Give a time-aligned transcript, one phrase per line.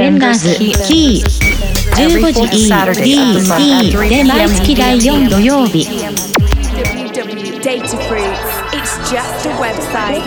[0.00, 1.24] ペンダーズキー
[1.94, 5.86] 15時 EDT で毎月第4土曜日
[7.60, 8.40] Data Fruits.
[8.72, 10.24] It's just a website.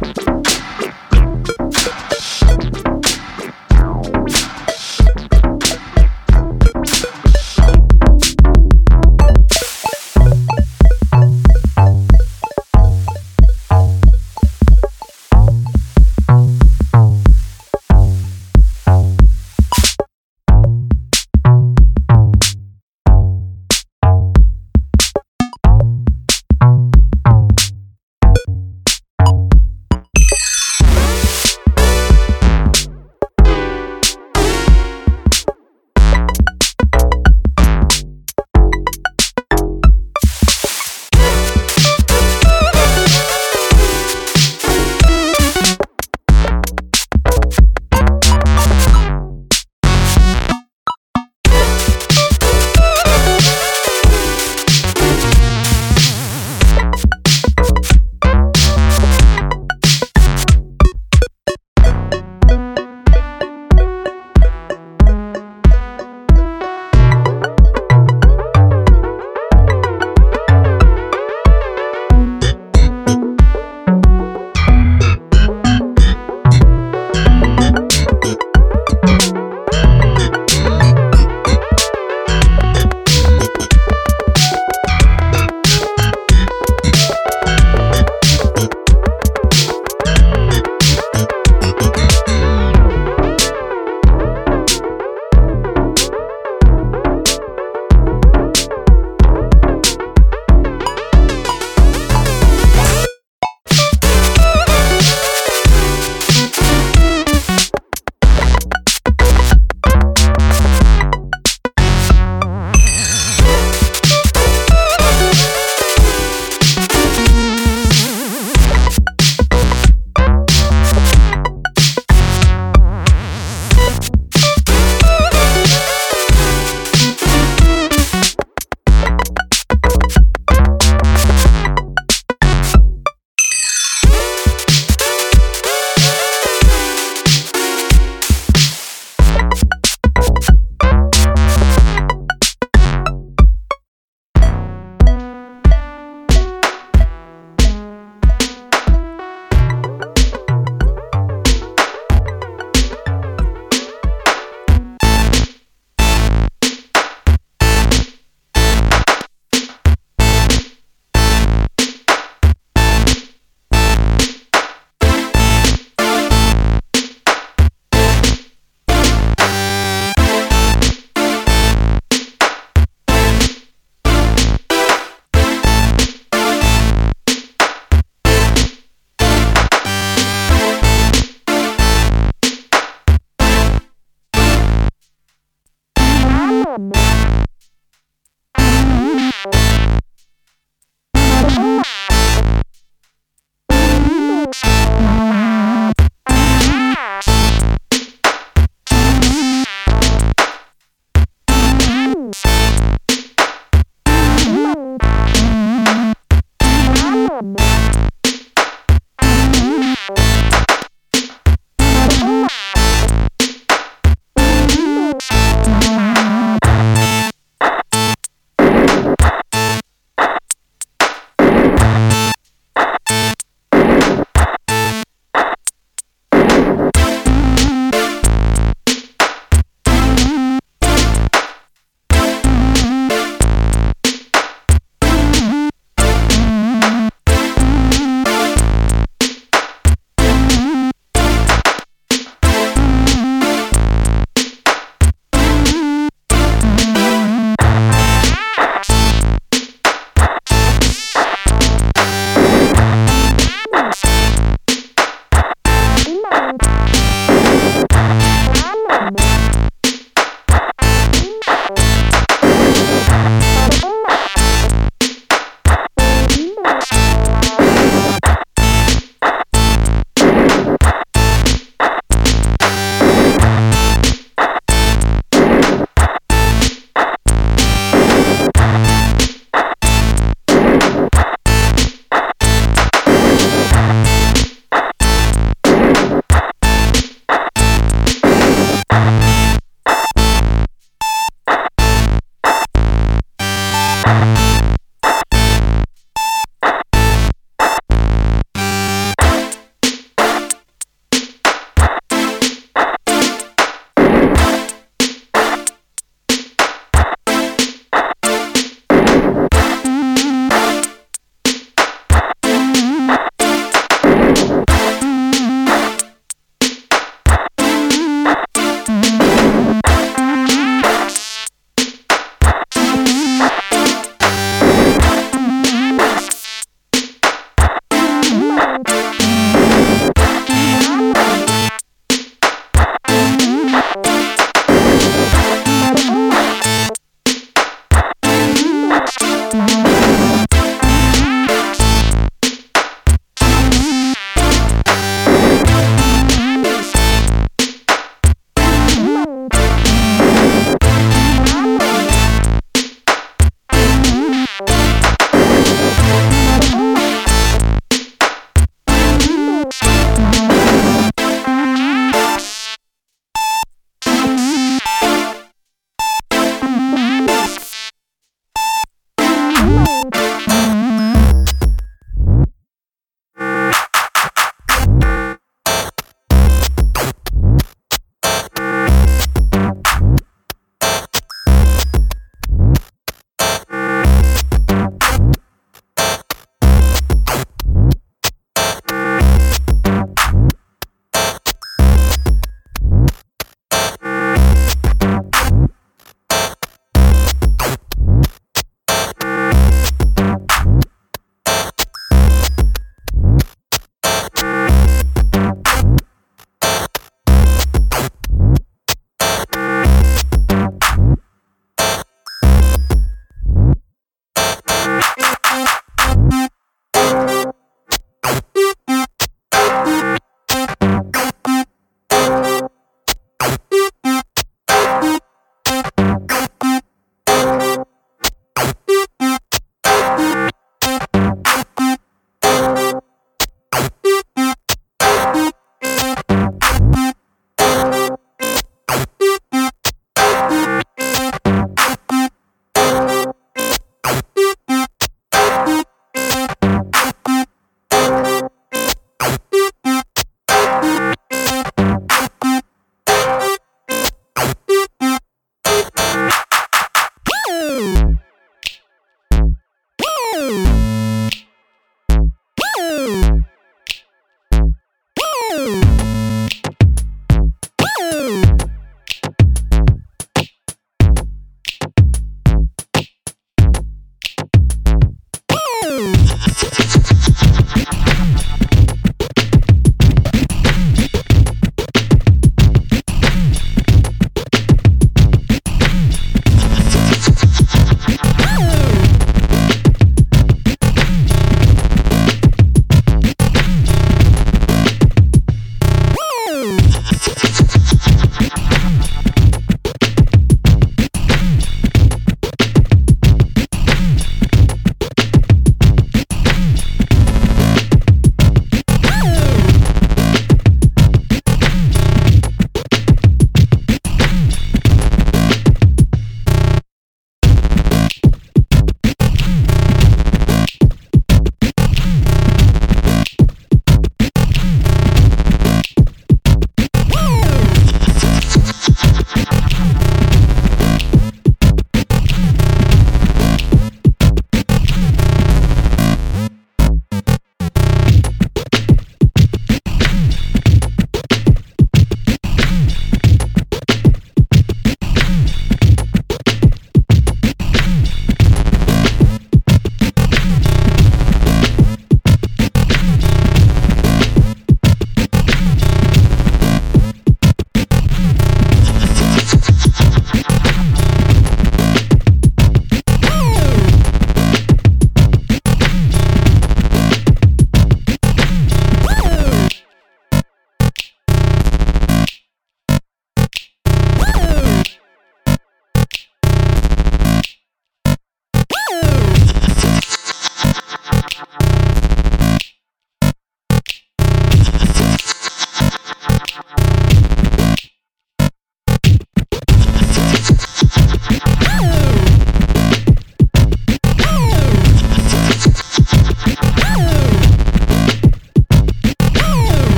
[0.00, 0.27] you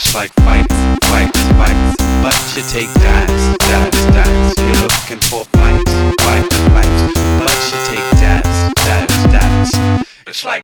[0.00, 0.74] just like fights,
[1.08, 1.96] fights, fights.
[2.22, 4.54] But you take dives, dives, dives.
[4.58, 5.92] You're looking for fights,
[6.22, 7.02] fights, fights.
[7.38, 10.04] But you take dives, dives, dives.
[10.26, 10.62] It's like.